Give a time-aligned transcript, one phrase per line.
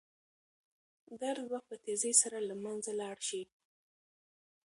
[1.21, 3.41] درد به په تېزۍ سره له منځه لاړ شي.